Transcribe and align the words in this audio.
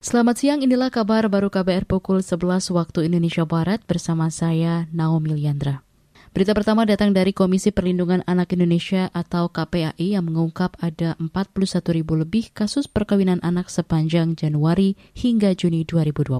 Selamat 0.00 0.40
siang, 0.40 0.64
inilah 0.64 0.88
kabar 0.88 1.28
baru 1.28 1.52
KBR 1.52 1.84
pukul 1.84 2.24
11 2.24 2.72
waktu 2.72 3.12
Indonesia 3.12 3.44
Barat 3.44 3.84
bersama 3.84 4.32
saya 4.32 4.88
Naomi 4.96 5.36
Liandra. 5.36 5.84
Berita 6.32 6.56
pertama 6.56 6.88
datang 6.88 7.12
dari 7.12 7.36
Komisi 7.36 7.68
Perlindungan 7.68 8.24
Anak 8.24 8.56
Indonesia 8.56 9.12
atau 9.12 9.52
KPAI 9.52 10.16
yang 10.16 10.24
mengungkap 10.24 10.80
ada 10.80 11.20
41 11.20 11.84
ribu 11.92 12.16
lebih 12.16 12.48
kasus 12.56 12.88
perkawinan 12.88 13.44
anak 13.44 13.68
sepanjang 13.68 14.40
Januari 14.40 14.96
hingga 15.12 15.52
Juni 15.52 15.84
2020. 15.84 16.32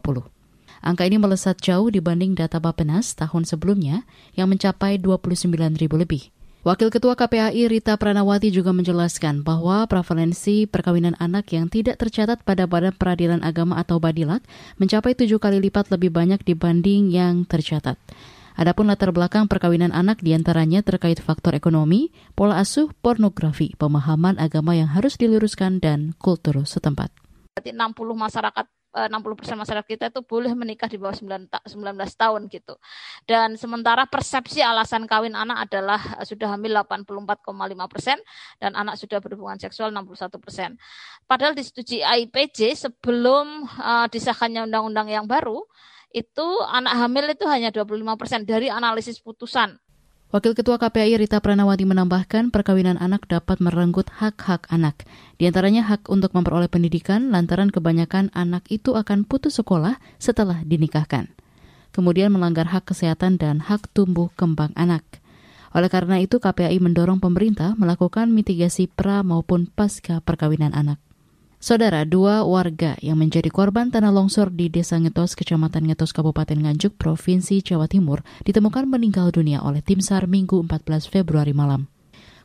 Angka 0.81 1.05
ini 1.05 1.21
melesat 1.21 1.61
jauh 1.61 1.93
dibanding 1.93 2.33
data 2.33 2.65
Bapenas 2.65 3.13
tahun 3.13 3.45
sebelumnya 3.45 4.09
yang 4.41 4.49
mencapai 4.49 4.97
29 4.97 5.53
ribu 5.77 6.01
lebih. 6.01 6.33
Wakil 6.61 6.93
Ketua 6.93 7.17
KPAI 7.17 7.73
Rita 7.73 7.97
Pranawati 7.97 8.53
juga 8.53 8.77
menjelaskan 8.77 9.41
bahwa 9.41 9.81
prevalensi 9.89 10.69
perkawinan 10.69 11.17
anak 11.17 11.57
yang 11.57 11.73
tidak 11.73 11.97
tercatat 11.97 12.45
pada 12.45 12.69
Badan 12.69 12.93
Peradilan 12.93 13.41
Agama 13.41 13.81
atau 13.81 13.97
Badilat 13.97 14.45
mencapai 14.77 15.17
tujuh 15.17 15.41
kali 15.41 15.57
lipat 15.57 15.89
lebih 15.89 16.13
banyak 16.13 16.45
dibanding 16.45 17.09
yang 17.09 17.49
tercatat. 17.49 17.97
Adapun 18.61 18.93
latar 18.93 19.09
belakang 19.09 19.49
perkawinan 19.49 19.89
anak 19.89 20.21
di 20.21 20.37
antaranya 20.37 20.85
terkait 20.85 21.17
faktor 21.17 21.57
ekonomi, 21.57 22.13
pola 22.37 22.61
asuh, 22.61 22.93
pornografi, 23.01 23.73
pemahaman 23.81 24.37
agama 24.37 24.77
yang 24.77 24.93
harus 24.93 25.17
diluruskan, 25.17 25.81
dan 25.81 26.13
kultur 26.21 26.61
setempat. 26.69 27.09
60 27.57 27.73
masyarakat 28.13 28.69
60% 28.91 29.15
eh, 29.15 29.59
masyarakat 29.59 29.87
kita 29.87 30.05
itu 30.11 30.21
boleh 30.27 30.51
menikah 30.59 30.91
di 30.91 30.99
bawah 30.99 31.15
19 31.15 31.47
tahun 32.19 32.41
gitu. 32.51 32.75
Dan 33.23 33.55
sementara 33.55 34.07
persepsi 34.11 34.59
alasan 34.61 35.07
kawin 35.07 35.39
anak 35.39 35.71
adalah 35.71 36.01
eh, 36.19 36.27
sudah 36.27 36.59
hamil 36.59 36.75
84,5 36.75 37.47
persen 37.87 38.19
dan 38.59 38.75
anak 38.75 38.99
sudah 38.99 39.23
berhubungan 39.23 39.59
seksual 39.63 39.95
61 39.95 40.43
persen. 40.43 40.75
Padahal 41.31 41.55
disetujui 41.55 42.03
IPJ 42.03 42.91
sebelum 42.91 43.67
uh, 43.79 44.07
disahkannya 44.11 44.67
undang-undang 44.67 45.07
yang 45.07 45.27
baru 45.31 45.63
itu 46.11 46.47
anak 46.67 47.07
hamil 47.07 47.25
itu 47.31 47.47
hanya 47.47 47.71
25 47.71 48.03
persen 48.19 48.43
dari 48.43 48.67
analisis 48.67 49.23
putusan. 49.23 49.79
Wakil 50.31 50.55
Ketua 50.55 50.79
KPI 50.79 51.19
Rita 51.19 51.43
Pranawati 51.43 51.83
menambahkan 51.83 52.55
perkawinan 52.55 52.95
anak 53.03 53.27
dapat 53.27 53.59
merenggut 53.59 54.07
hak-hak 54.15 54.63
anak. 54.71 55.03
Di 55.43 55.51
antaranya 55.51 55.83
hak 55.83 56.07
untuk 56.07 56.31
memperoleh 56.39 56.71
pendidikan 56.71 57.35
lantaran 57.35 57.67
kebanyakan 57.67 58.31
anak 58.31 58.63
itu 58.71 58.95
akan 58.95 59.27
putus 59.27 59.59
sekolah 59.59 59.99
setelah 60.23 60.63
dinikahkan. 60.63 61.35
Kemudian 61.91 62.31
melanggar 62.31 62.71
hak 62.71 62.95
kesehatan 62.95 63.43
dan 63.43 63.59
hak 63.59 63.91
tumbuh 63.91 64.31
kembang 64.39 64.71
anak. 64.79 65.03
Oleh 65.75 65.91
karena 65.91 66.23
itu 66.23 66.39
KPI 66.39 66.79
mendorong 66.79 67.19
pemerintah 67.19 67.75
melakukan 67.75 68.31
mitigasi 68.31 68.87
pra 68.87 69.27
maupun 69.27 69.67
pasca 69.67 70.23
perkawinan 70.23 70.71
anak. 70.79 71.03
Saudara, 71.61 72.09
dua 72.09 72.41
warga 72.41 72.97
yang 73.05 73.21
menjadi 73.21 73.53
korban 73.53 73.93
tanah 73.93 74.09
longsor 74.09 74.49
di 74.49 74.73
Desa 74.73 74.97
Ngetos, 74.97 75.37
Kecamatan 75.37 75.93
Ngetos, 75.93 76.17
Kabupaten 76.17 76.57
Nganjuk, 76.57 76.97
Provinsi 76.97 77.61
Jawa 77.61 77.85
Timur, 77.85 78.25
ditemukan 78.49 78.89
meninggal 78.89 79.29
dunia 79.29 79.61
oleh 79.61 79.85
tim 79.85 80.01
SAR 80.01 80.25
Minggu 80.25 80.57
14 80.57 81.13
Februari 81.13 81.53
malam. 81.53 81.85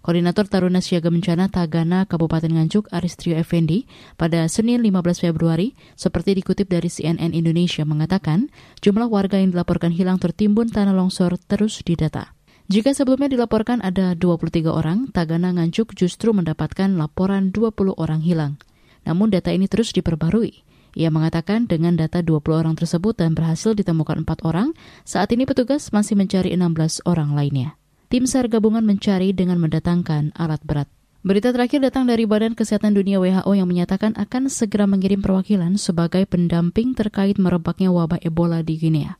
Koordinator 0.04 0.52
Taruna 0.52 0.84
Siaga 0.84 1.08
Bencana 1.08 1.48
Tagana 1.48 2.04
Kabupaten 2.04 2.60
Nganjuk 2.60 2.92
Aristrio 2.92 3.40
Effendi 3.40 3.88
pada 4.20 4.52
Senin 4.52 4.84
15 4.84 5.32
Februari, 5.32 5.80
seperti 5.96 6.36
dikutip 6.36 6.68
dari 6.68 6.92
CNN 6.92 7.32
Indonesia 7.32 7.88
mengatakan, 7.88 8.52
jumlah 8.84 9.08
warga 9.08 9.40
yang 9.40 9.56
dilaporkan 9.56 9.96
hilang 9.96 10.20
tertimbun 10.20 10.68
tanah 10.68 10.92
longsor 10.92 11.40
terus 11.48 11.80
didata. 11.88 12.36
Jika 12.68 12.92
sebelumnya 12.92 13.32
dilaporkan 13.32 13.80
ada 13.80 14.12
23 14.12 14.76
orang, 14.76 15.08
Tagana 15.16 15.56
Nganjuk 15.56 15.96
justru 15.96 16.36
mendapatkan 16.36 17.00
laporan 17.00 17.56
20 17.56 17.96
orang 17.96 18.20
hilang. 18.20 18.60
Namun 19.06 19.30
data 19.30 19.54
ini 19.54 19.70
terus 19.70 19.94
diperbarui. 19.94 20.66
Ia 20.96 21.12
mengatakan 21.12 21.68
dengan 21.70 22.00
data 22.00 22.24
20 22.24 22.42
orang 22.56 22.76
tersebut 22.76 23.20
dan 23.20 23.36
berhasil 23.36 23.76
ditemukan 23.76 24.24
4 24.26 24.48
orang, 24.48 24.72
saat 25.04 25.30
ini 25.36 25.44
petugas 25.44 25.94
masih 25.94 26.18
mencari 26.18 26.56
16 26.56 27.06
orang 27.06 27.36
lainnya. 27.36 27.76
Tim 28.08 28.26
SAR 28.30 28.48
gabungan 28.48 28.86
mencari 28.88 29.36
dengan 29.36 29.60
mendatangkan 29.60 30.32
alat 30.40 30.64
berat. 30.64 30.88
Berita 31.26 31.50
terakhir 31.50 31.82
datang 31.82 32.06
dari 32.06 32.30
Badan 32.30 32.54
Kesehatan 32.54 32.94
Dunia 32.94 33.18
WHO 33.18 33.50
yang 33.58 33.66
menyatakan 33.66 34.14
akan 34.14 34.46
segera 34.46 34.86
mengirim 34.86 35.26
perwakilan 35.26 35.74
sebagai 35.76 36.22
pendamping 36.30 36.94
terkait 36.94 37.42
merebaknya 37.42 37.90
wabah 37.90 38.22
Ebola 38.22 38.62
di 38.62 38.78
Guinea. 38.78 39.18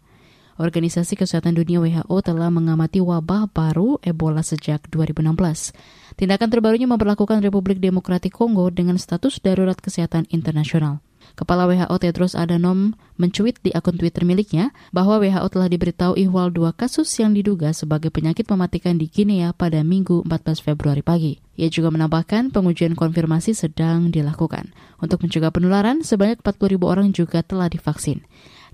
Organisasi 0.56 1.20
Kesehatan 1.20 1.60
Dunia 1.60 1.84
WHO 1.84 2.16
telah 2.24 2.48
mengamati 2.48 3.04
wabah 3.04 3.52
baru 3.52 4.00
Ebola 4.00 4.40
sejak 4.40 4.88
2016. 4.88 5.76
Tindakan 6.16 6.48
terbarunya 6.48 6.88
memperlakukan 6.88 7.44
Republik 7.44 7.84
Demokratik 7.84 8.32
Kongo 8.32 8.72
dengan 8.72 8.96
status 8.96 9.44
darurat 9.44 9.76
kesehatan 9.76 10.24
internasional. 10.32 11.04
Kepala 11.36 11.68
WHO 11.68 11.96
Tedros 12.00 12.40
Adhanom 12.40 12.96
mencuit 13.20 13.60
di 13.60 13.76
akun 13.76 14.00
Twitter 14.00 14.24
miliknya 14.24 14.72
bahwa 14.96 15.20
WHO 15.20 15.52
telah 15.52 15.68
diberitahu 15.68 16.16
ihwal 16.16 16.48
dua 16.56 16.72
kasus 16.72 17.12
yang 17.20 17.36
diduga 17.36 17.76
sebagai 17.76 18.08
penyakit 18.08 18.48
mematikan 18.48 18.96
di 18.96 19.12
Guinea 19.12 19.52
pada 19.52 19.84
Minggu 19.84 20.24
14 20.24 20.64
Februari 20.64 21.04
pagi. 21.04 21.44
Ia 21.60 21.68
juga 21.68 21.92
menambahkan 21.92 22.56
pengujian 22.56 22.96
konfirmasi 22.96 23.52
sedang 23.52 24.08
dilakukan. 24.08 24.72
Untuk 25.04 25.20
mencegah 25.20 25.52
penularan, 25.52 26.00
sebanyak 26.00 26.40
40 26.40 26.72
ribu 26.72 26.88
orang 26.88 27.12
juga 27.12 27.44
telah 27.44 27.68
divaksin. 27.68 28.24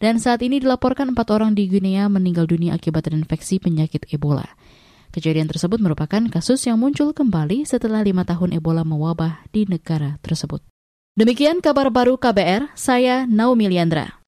Dan 0.02 0.18
saat 0.18 0.42
ini 0.42 0.58
dilaporkan 0.58 1.14
empat 1.14 1.30
orang 1.30 1.54
di 1.54 1.70
Guinea 1.70 2.10
meninggal 2.10 2.50
dunia 2.50 2.74
akibat 2.74 3.06
terinfeksi 3.06 3.62
penyakit 3.62 4.10
Ebola. 4.10 4.58
Kejadian 5.14 5.46
tersebut 5.46 5.78
merupakan 5.78 6.26
kasus 6.26 6.66
yang 6.66 6.82
muncul 6.82 7.14
kembali 7.14 7.70
setelah 7.70 8.02
lima 8.02 8.26
tahun 8.26 8.58
Ebola 8.58 8.82
mewabah 8.82 9.46
di 9.54 9.70
negara 9.70 10.18
tersebut. 10.26 10.66
Demikian 11.14 11.62
kabar 11.62 11.94
baru 11.94 12.18
KBR, 12.18 12.74
saya 12.74 13.30
Naomi 13.30 13.70
Liandra. 13.70 14.18